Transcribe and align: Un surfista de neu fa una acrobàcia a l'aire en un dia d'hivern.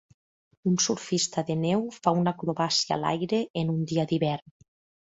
Un 0.71 0.79
surfista 0.85 1.43
de 1.51 1.57
neu 1.65 1.85
fa 1.99 2.15
una 2.23 2.35
acrobàcia 2.37 2.97
a 2.97 2.99
l'aire 3.05 3.47
en 3.65 3.75
un 3.79 3.89
dia 3.95 4.09
d'hivern. 4.13 4.61